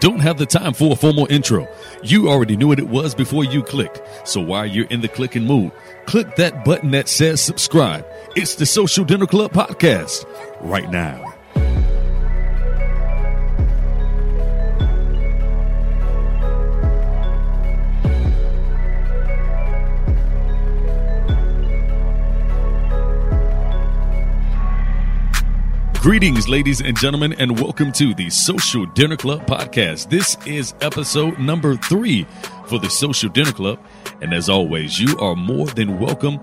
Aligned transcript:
Don't 0.00 0.20
have 0.20 0.38
the 0.38 0.46
time 0.46 0.74
for 0.74 0.92
a 0.92 0.96
formal 0.96 1.26
intro. 1.30 1.68
You 2.02 2.28
already 2.28 2.56
knew 2.56 2.68
what 2.68 2.78
it 2.78 2.88
was 2.88 3.14
before 3.14 3.44
you 3.44 3.62
clicked. 3.62 4.02
So 4.28 4.40
while 4.40 4.66
you're 4.66 4.86
in 4.86 5.00
the 5.00 5.08
clicking 5.08 5.44
mood, 5.44 5.72
click 6.06 6.36
that 6.36 6.64
button 6.64 6.90
that 6.92 7.08
says 7.08 7.40
subscribe. 7.40 8.06
It's 8.36 8.56
the 8.56 8.66
Social 8.66 9.04
Dinner 9.04 9.26
Club 9.26 9.52
podcast 9.52 10.26
right 10.60 10.90
now. 10.90 11.33
Greetings, 26.04 26.50
ladies 26.50 26.82
and 26.82 26.94
gentlemen, 26.98 27.32
and 27.38 27.58
welcome 27.58 27.90
to 27.92 28.12
the 28.12 28.28
Social 28.28 28.84
Dinner 28.84 29.16
Club 29.16 29.46
podcast. 29.46 30.10
This 30.10 30.36
is 30.46 30.74
episode 30.82 31.38
number 31.38 31.76
three 31.76 32.26
for 32.66 32.78
the 32.78 32.90
Social 32.90 33.30
Dinner 33.30 33.52
Club. 33.52 33.78
And 34.20 34.34
as 34.34 34.50
always, 34.50 35.00
you 35.00 35.16
are 35.18 35.34
more 35.34 35.66
than 35.68 35.98
welcome 35.98 36.40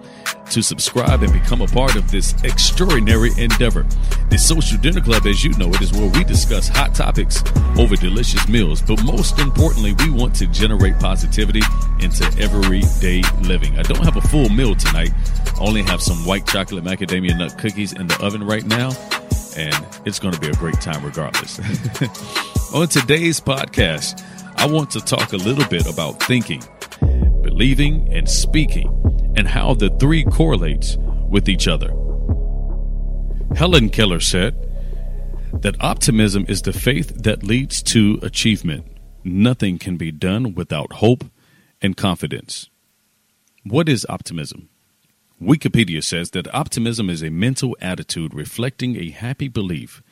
to 0.49 0.63
subscribe 0.63 1.21
and 1.21 1.31
become 1.31 1.61
a 1.61 1.67
part 1.67 1.95
of 1.95 2.09
this 2.09 2.33
extraordinary 2.43 3.29
endeavor. 3.37 3.85
The 4.31 4.37
Social 4.39 4.79
Dinner 4.79 4.99
Club, 4.99 5.27
as 5.27 5.43
you 5.43 5.51
know 5.59 5.69
it, 5.69 5.81
is 5.81 5.93
where 5.93 6.09
we 6.09 6.23
discuss 6.23 6.67
hot 6.67 6.95
topics 6.95 7.43
over 7.77 7.95
delicious 7.95 8.47
meals. 8.49 8.81
But 8.81 9.03
most 9.03 9.37
importantly, 9.37 9.93
we 9.99 10.09
want 10.09 10.33
to 10.37 10.47
generate 10.47 10.97
positivity 10.97 11.61
into 11.99 12.25
everyday 12.39 13.21
living. 13.43 13.77
I 13.77 13.83
don't 13.83 14.03
have 14.03 14.17
a 14.17 14.21
full 14.21 14.49
meal 14.49 14.73
tonight. 14.73 15.11
I 15.45 15.59
only 15.59 15.83
have 15.83 16.01
some 16.01 16.25
white 16.25 16.47
chocolate 16.47 16.83
macadamia 16.83 17.37
nut 17.37 17.59
cookies 17.59 17.93
in 17.93 18.07
the 18.07 18.19
oven 18.23 18.43
right 18.43 18.65
now 18.65 18.89
and 19.57 19.75
it's 20.05 20.19
going 20.19 20.33
to 20.33 20.39
be 20.39 20.47
a 20.47 20.53
great 20.53 20.79
time 20.81 21.03
regardless. 21.03 21.59
On 22.73 22.87
today's 22.87 23.39
podcast, 23.39 24.23
I 24.57 24.67
want 24.67 24.91
to 24.91 25.01
talk 25.01 25.33
a 25.33 25.37
little 25.37 25.65
bit 25.65 25.85
about 25.87 26.21
thinking, 26.23 26.63
believing, 27.41 28.07
and 28.13 28.29
speaking, 28.29 28.87
and 29.35 29.47
how 29.47 29.73
the 29.73 29.89
three 29.89 30.23
correlates 30.23 30.97
with 31.29 31.49
each 31.49 31.67
other. 31.67 31.89
Helen 33.55 33.89
Keller 33.89 34.19
said 34.19 34.55
that 35.53 35.75
optimism 35.81 36.45
is 36.47 36.61
the 36.61 36.73
faith 36.73 37.23
that 37.23 37.43
leads 37.43 37.83
to 37.83 38.19
achievement. 38.21 38.85
Nothing 39.23 39.77
can 39.77 39.97
be 39.97 40.11
done 40.11 40.55
without 40.55 40.93
hope 40.93 41.25
and 41.81 41.97
confidence. 41.97 42.69
What 43.63 43.89
is 43.89 44.05
optimism? 44.09 44.69
Wikipedia 45.41 46.03
says 46.03 46.31
that 46.31 46.53
optimism 46.53 47.09
is 47.09 47.23
a 47.23 47.31
mental 47.31 47.75
attitude 47.81 48.31
reflecting 48.31 48.95
a 48.95 49.09
happy 49.09 49.47
belief 49.47 50.03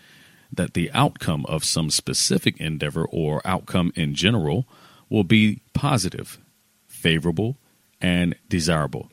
that 0.52 0.74
the 0.74 0.90
outcome 0.92 1.46
of 1.46 1.64
some 1.64 1.92
specific 1.92 2.60
endeavor 2.60 3.06
or 3.06 3.46
outcome 3.46 3.94
in 3.96 4.16
general 4.16 4.68
will 5.08 5.24
be 5.24 5.62
positive, 5.74 6.40
favorable, 6.88 7.58
and 8.02 8.36
desirable. 8.48 9.12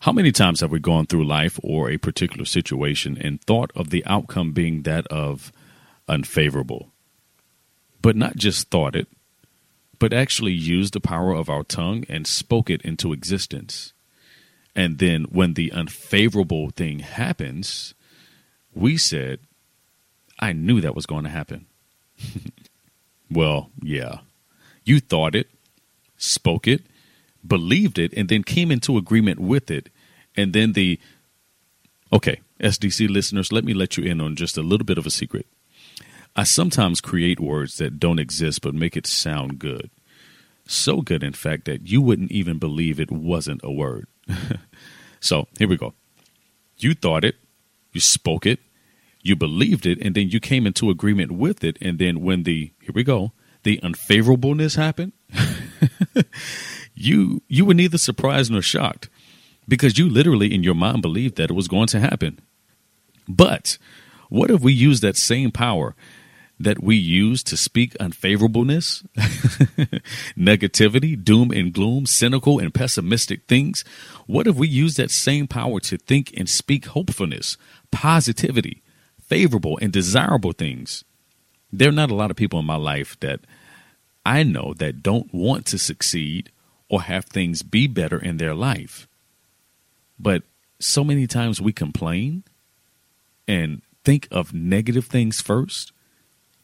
How 0.00 0.12
many 0.12 0.32
times 0.32 0.60
have 0.60 0.70
we 0.70 0.78
gone 0.78 1.04
through 1.04 1.26
life 1.26 1.60
or 1.62 1.90
a 1.90 1.98
particular 1.98 2.46
situation 2.46 3.18
and 3.20 3.42
thought 3.42 3.70
of 3.74 3.90
the 3.90 4.06
outcome 4.06 4.52
being 4.52 4.82
that 4.82 5.06
of 5.08 5.52
unfavorable? 6.08 6.92
But 8.00 8.16
not 8.16 8.36
just 8.36 8.70
thought 8.70 8.96
it, 8.96 9.08
but 9.98 10.14
actually 10.14 10.52
used 10.52 10.94
the 10.94 11.00
power 11.00 11.32
of 11.34 11.50
our 11.50 11.64
tongue 11.64 12.04
and 12.08 12.26
spoke 12.26 12.70
it 12.70 12.80
into 12.82 13.12
existence. 13.12 13.92
And 14.76 14.98
then 14.98 15.24
when 15.24 15.54
the 15.54 15.72
unfavorable 15.72 16.68
thing 16.68 16.98
happens, 16.98 17.94
we 18.74 18.98
said, 18.98 19.40
I 20.38 20.52
knew 20.52 20.82
that 20.82 20.94
was 20.94 21.06
going 21.06 21.24
to 21.24 21.30
happen. 21.30 21.64
well, 23.30 23.70
yeah. 23.80 24.18
You 24.84 25.00
thought 25.00 25.34
it, 25.34 25.48
spoke 26.18 26.68
it, 26.68 26.82
believed 27.44 27.98
it, 27.98 28.12
and 28.14 28.28
then 28.28 28.44
came 28.44 28.70
into 28.70 28.98
agreement 28.98 29.40
with 29.40 29.70
it. 29.70 29.88
And 30.36 30.52
then 30.52 30.74
the, 30.74 31.00
okay, 32.12 32.40
SDC 32.60 33.08
listeners, 33.08 33.50
let 33.50 33.64
me 33.64 33.72
let 33.72 33.96
you 33.96 34.04
in 34.04 34.20
on 34.20 34.36
just 34.36 34.58
a 34.58 34.62
little 34.62 34.84
bit 34.84 34.98
of 34.98 35.06
a 35.06 35.10
secret. 35.10 35.46
I 36.36 36.44
sometimes 36.44 37.00
create 37.00 37.40
words 37.40 37.78
that 37.78 37.98
don't 37.98 38.18
exist 38.18 38.60
but 38.60 38.74
make 38.74 38.94
it 38.94 39.06
sound 39.06 39.58
good. 39.58 39.88
So 40.66 41.00
good, 41.00 41.22
in 41.22 41.32
fact, 41.32 41.64
that 41.64 41.88
you 41.88 42.02
wouldn't 42.02 42.30
even 42.30 42.58
believe 42.58 43.00
it 43.00 43.10
wasn't 43.10 43.62
a 43.64 43.72
word. 43.72 44.06
so 45.20 45.48
here 45.58 45.68
we 45.68 45.76
go. 45.76 45.94
You 46.78 46.94
thought 46.94 47.24
it, 47.24 47.36
you 47.92 48.00
spoke 48.00 48.46
it, 48.46 48.60
you 49.22 49.36
believed 49.36 49.86
it, 49.86 49.98
and 50.00 50.14
then 50.14 50.28
you 50.28 50.40
came 50.40 50.66
into 50.66 50.90
agreement 50.90 51.32
with 51.32 51.64
it. 51.64 51.78
And 51.80 51.98
then 51.98 52.20
when 52.20 52.42
the 52.44 52.72
here 52.80 52.92
we 52.94 53.02
go, 53.02 53.32
the 53.62 53.78
unfavorableness 53.78 54.76
happened, 54.76 55.12
you 56.94 57.42
you 57.48 57.64
were 57.64 57.74
neither 57.74 57.98
surprised 57.98 58.50
nor 58.50 58.62
shocked 58.62 59.08
because 59.68 59.98
you 59.98 60.08
literally 60.08 60.54
in 60.54 60.62
your 60.62 60.74
mind 60.74 61.02
believed 61.02 61.36
that 61.36 61.50
it 61.50 61.54
was 61.54 61.68
going 61.68 61.88
to 61.88 62.00
happen. 62.00 62.40
But 63.28 63.78
what 64.28 64.50
if 64.50 64.60
we 64.60 64.72
use 64.72 65.00
that 65.00 65.16
same 65.16 65.50
power 65.50 65.94
that 66.58 66.82
we 66.82 66.96
use 66.96 67.42
to 67.44 67.56
speak 67.56 67.94
unfavorableness, 67.98 69.06
negativity, 70.38 71.22
doom 71.22 71.50
and 71.50 71.72
gloom, 71.72 72.06
cynical 72.06 72.58
and 72.58 72.72
pessimistic 72.72 73.46
things? 73.46 73.84
What 74.26 74.46
if 74.46 74.56
we 74.56 74.68
use 74.68 74.96
that 74.96 75.10
same 75.10 75.46
power 75.46 75.80
to 75.80 75.98
think 75.98 76.32
and 76.36 76.48
speak 76.48 76.86
hopefulness, 76.86 77.56
positivity, 77.90 78.82
favorable 79.20 79.78
and 79.82 79.92
desirable 79.92 80.52
things? 80.52 81.04
There 81.72 81.90
are 81.90 81.92
not 81.92 82.10
a 82.10 82.14
lot 82.14 82.30
of 82.30 82.36
people 82.36 82.58
in 82.58 82.64
my 82.64 82.76
life 82.76 83.18
that 83.20 83.40
I 84.24 84.42
know 84.42 84.72
that 84.78 85.02
don't 85.02 85.32
want 85.32 85.66
to 85.66 85.78
succeed 85.78 86.50
or 86.88 87.02
have 87.02 87.26
things 87.26 87.62
be 87.62 87.86
better 87.86 88.18
in 88.18 88.38
their 88.38 88.54
life. 88.54 89.06
But 90.18 90.42
so 90.78 91.04
many 91.04 91.26
times 91.26 91.60
we 91.60 91.72
complain 91.72 92.44
and 93.46 93.82
think 94.04 94.28
of 94.30 94.54
negative 94.54 95.06
things 95.06 95.40
first 95.40 95.92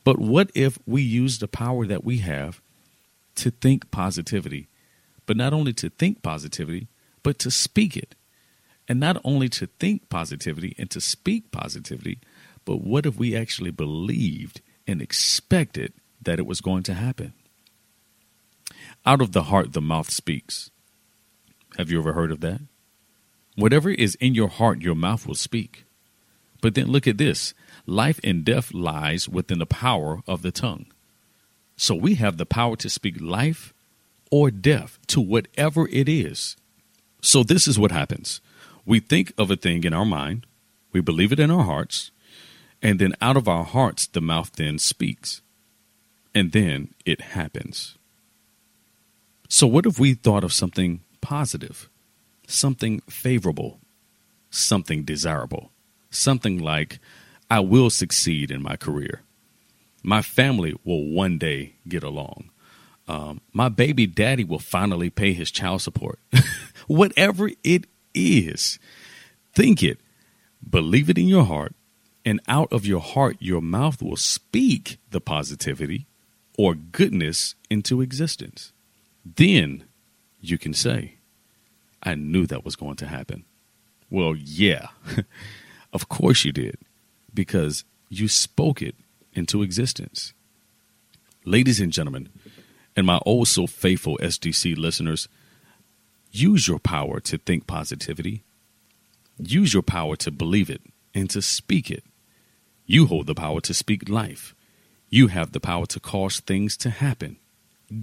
but 0.04 0.18
what 0.18 0.50
if 0.54 0.78
we 0.86 1.02
use 1.02 1.38
the 1.38 1.48
power 1.48 1.86
that 1.86 2.04
we 2.04 2.18
have 2.18 2.60
to 3.36 3.50
think 3.50 3.90
positivity? 3.90 4.68
But 5.26 5.36
not 5.36 5.52
only 5.52 5.72
to 5.74 5.90
think 5.90 6.22
positivity, 6.22 6.88
but 7.22 7.38
to 7.40 7.50
speak 7.50 7.96
it. 7.96 8.14
And 8.88 8.98
not 8.98 9.20
only 9.24 9.48
to 9.50 9.68
think 9.78 10.08
positivity 10.08 10.74
and 10.76 10.90
to 10.90 11.00
speak 11.00 11.52
positivity, 11.52 12.18
but 12.64 12.78
what 12.78 13.06
if 13.06 13.16
we 13.16 13.36
actually 13.36 13.70
believed 13.70 14.60
and 14.86 15.00
expected 15.00 15.92
that 16.20 16.38
it 16.38 16.46
was 16.46 16.60
going 16.60 16.82
to 16.84 16.94
happen? 16.94 17.32
Out 19.06 19.20
of 19.22 19.32
the 19.32 19.44
heart, 19.44 19.72
the 19.72 19.80
mouth 19.80 20.10
speaks. 20.10 20.70
Have 21.78 21.90
you 21.90 21.98
ever 21.98 22.12
heard 22.12 22.32
of 22.32 22.40
that? 22.40 22.60
Whatever 23.56 23.90
is 23.90 24.14
in 24.16 24.34
your 24.34 24.48
heart, 24.48 24.80
your 24.80 24.94
mouth 24.94 25.26
will 25.26 25.34
speak. 25.34 25.84
But 26.62 26.74
then 26.74 26.86
look 26.86 27.06
at 27.06 27.18
this 27.18 27.52
life 27.84 28.18
and 28.24 28.42
death 28.46 28.72
lies 28.72 29.28
within 29.28 29.58
the 29.58 29.66
power 29.66 30.22
of 30.26 30.40
the 30.40 30.50
tongue. 30.50 30.86
So 31.76 31.94
we 31.94 32.14
have 32.14 32.38
the 32.38 32.46
power 32.46 32.76
to 32.76 32.88
speak 32.88 33.20
life 33.20 33.74
or 34.30 34.50
death 34.50 34.98
to 35.08 35.20
whatever 35.20 35.86
it 35.88 36.08
is. 36.08 36.56
So 37.20 37.42
this 37.42 37.68
is 37.68 37.78
what 37.78 37.90
happens 37.90 38.40
we 38.84 39.00
think 39.00 39.32
of 39.38 39.50
a 39.50 39.56
thing 39.56 39.84
in 39.84 39.94
our 39.94 40.04
mind, 40.04 40.46
we 40.92 41.00
believe 41.00 41.32
it 41.32 41.40
in 41.40 41.50
our 41.50 41.64
hearts, 41.64 42.10
and 42.82 42.98
then 42.98 43.14
out 43.20 43.36
of 43.36 43.48
our 43.48 43.64
hearts, 43.64 44.06
the 44.06 44.20
mouth 44.20 44.52
then 44.56 44.78
speaks. 44.78 45.40
And 46.34 46.52
then 46.52 46.94
it 47.04 47.20
happens. 47.20 47.96
So, 49.48 49.66
what 49.66 49.86
if 49.86 49.98
we 49.98 50.14
thought 50.14 50.44
of 50.44 50.52
something 50.52 51.00
positive, 51.20 51.88
something 52.46 53.00
favorable, 53.00 53.78
something 54.50 55.04
desirable? 55.04 55.71
Something 56.12 56.58
like, 56.58 57.00
I 57.50 57.60
will 57.60 57.90
succeed 57.90 58.50
in 58.50 58.62
my 58.62 58.76
career. 58.76 59.22
My 60.02 60.22
family 60.22 60.75
will 60.84 61.08
one 61.08 61.38
day 61.38 61.75
get 61.88 62.02
along. 62.02 62.50
Um, 63.08 63.40
my 63.52 63.69
baby 63.69 64.06
daddy 64.06 64.44
will 64.44 64.58
finally 64.58 65.10
pay 65.10 65.32
his 65.32 65.50
child 65.50 65.82
support. 65.82 66.19
Whatever 66.87 67.50
it 67.64 67.87
is, 68.14 68.78
think 69.54 69.82
it, 69.82 69.98
believe 70.69 71.10
it 71.10 71.19
in 71.19 71.26
your 71.26 71.44
heart, 71.44 71.75
and 72.25 72.40
out 72.46 72.72
of 72.72 72.87
your 72.87 73.00
heart, 73.00 73.37
your 73.40 73.60
mouth 73.60 74.00
will 74.00 74.16
speak 74.16 74.98
the 75.10 75.20
positivity 75.20 76.06
or 76.56 76.75
goodness 76.75 77.54
into 77.69 78.00
existence. 78.00 78.72
Then 79.25 79.84
you 80.40 80.58
can 80.58 80.75
say, 80.75 81.16
I 82.02 82.14
knew 82.14 82.46
that 82.46 82.64
was 82.64 82.76
going 82.76 82.96
to 82.96 83.06
happen. 83.06 83.44
Well, 84.10 84.37
yeah, 84.37 84.88
of 85.92 86.08
course 86.08 86.44
you 86.44 86.52
did 86.52 86.76
because 87.34 87.84
you 88.08 88.28
spoke 88.28 88.82
it 88.82 88.94
into 89.32 89.62
existence. 89.62 90.32
Ladies 91.44 91.80
and 91.80 91.92
gentlemen, 91.92 92.28
and 92.94 93.06
my 93.06 93.20
oh 93.24 93.44
so 93.44 93.66
faithful 93.66 94.18
SDC 94.18 94.76
listeners, 94.76 95.28
use 96.30 96.68
your 96.68 96.78
power 96.78 97.20
to 97.20 97.38
think 97.38 97.66
positivity. 97.66 98.42
Use 99.38 99.72
your 99.72 99.82
power 99.82 100.14
to 100.16 100.30
believe 100.30 100.70
it 100.70 100.82
and 101.14 101.28
to 101.30 101.42
speak 101.42 101.90
it. 101.90 102.04
You 102.86 103.06
hold 103.06 103.26
the 103.26 103.34
power 103.34 103.60
to 103.62 103.74
speak 103.74 104.08
life. 104.08 104.54
You 105.08 105.28
have 105.28 105.52
the 105.52 105.60
power 105.60 105.86
to 105.86 106.00
cause 106.00 106.40
things 106.40 106.76
to 106.78 106.90
happen 106.90 107.38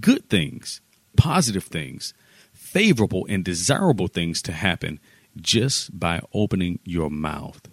good 0.00 0.28
things, 0.28 0.80
positive 1.16 1.64
things, 1.64 2.14
favorable 2.52 3.26
and 3.28 3.44
desirable 3.44 4.06
things 4.06 4.40
to 4.42 4.52
happen 4.52 5.00
just 5.36 5.98
by 5.98 6.20
opening 6.32 6.78
your 6.84 7.10
mouth. 7.10 7.69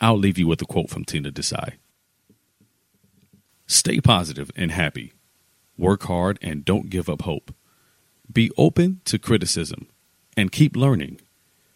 I'll 0.00 0.18
leave 0.18 0.38
you 0.38 0.46
with 0.46 0.62
a 0.62 0.66
quote 0.66 0.90
from 0.90 1.04
Tina 1.04 1.30
Desai. 1.30 1.74
Stay 3.66 4.00
positive 4.00 4.50
and 4.56 4.72
happy. 4.72 5.12
Work 5.76 6.04
hard 6.04 6.38
and 6.42 6.64
don't 6.64 6.90
give 6.90 7.08
up 7.08 7.22
hope. 7.22 7.54
Be 8.32 8.50
open 8.56 9.00
to 9.04 9.18
criticism 9.18 9.88
and 10.36 10.52
keep 10.52 10.76
learning. 10.76 11.20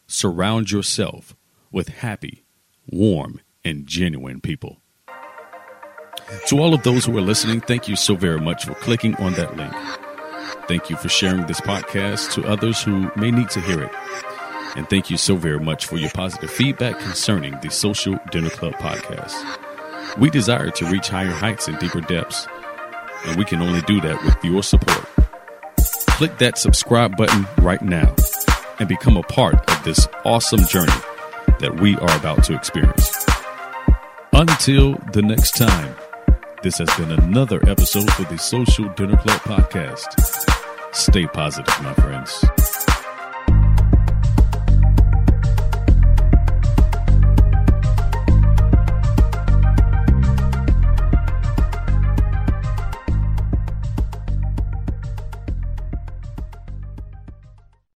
Surround 0.07 0.71
yourself 0.71 1.35
with 1.71 1.89
happy, 1.89 2.45
warm, 2.87 3.41
and 3.65 3.87
genuine 3.87 4.41
people. 4.41 4.81
To 6.47 6.59
all 6.59 6.75
of 6.75 6.83
those 6.83 7.05
who 7.05 7.17
are 7.19 7.23
listening, 7.23 7.61
thank 7.61 7.89
you 7.89 7.97
so 7.97 8.15
very 8.15 8.41
much 8.41 8.65
for 8.65 8.75
clicking 8.75 9.15
on 9.17 9.35
that 9.35 9.57
link. 9.57 9.73
Thank 10.69 10.89
you 10.89 10.97
for 10.97 11.09
sharing 11.09 11.47
this 11.47 11.61
podcast 11.61 12.33
to 12.33 12.47
others 12.47 12.83
who 12.83 13.11
may 13.17 13.31
need 13.31 13.51
to 13.51 13.61
hear 13.61 13.83
it. 13.83 13.91
And 14.77 14.89
thank 14.91 15.11
you 15.11 15.17
so 15.17 15.37
very 15.37 15.61
much 15.61 15.87
for 15.87 15.97
your 15.97 16.11
positive 16.11 16.51
feedback 16.51 16.99
concerning 16.99 17.57
the 17.61 17.71
Social 17.71 18.19
Dinner 18.31 18.51
Club 18.51 18.75
podcast. 18.75 19.35
We 20.19 20.31
desire 20.31 20.71
to 20.71 20.87
reach 20.87 21.09
higher 21.09 21.31
heights 21.31 21.69
and 21.69 21.79
deeper 21.79 22.01
depths, 22.01 22.49
and 23.27 23.37
we 23.37 23.45
can 23.45 23.63
only 23.63 23.83
do 23.83 24.01
that 24.01 24.23
with 24.25 24.37
your 24.45 24.63
support. 24.63 25.07
Click 26.09 26.39
that 26.39 26.59
subscribe 26.59 27.17
button 27.17 27.47
right 27.59 27.83
now 27.83 28.15
and 28.79 28.89
become 28.89 29.17
a 29.17 29.23
part 29.23 29.55
of 29.71 29.85
this 29.85 30.07
awesome 30.25 30.65
journey 30.67 30.93
that 31.61 31.81
we 31.81 31.97
are 31.97 32.17
about 32.17 32.43
to 32.45 32.55
experience. 32.55 33.27
Until 34.33 34.95
the 35.13 35.23
next 35.23 35.57
time. 35.57 35.95
This 36.63 36.79
has 36.79 36.89
been 36.97 37.13
another 37.13 37.61
episode 37.69 38.09
of 38.19 38.29
the 38.31 38.39
Social 38.39 38.89
Dinner 38.91 39.19
Club 39.19 39.41
podcast. 39.43 40.95
Stay 40.95 41.27
positive, 41.27 41.83
my 41.83 41.93
friends. 41.93 42.64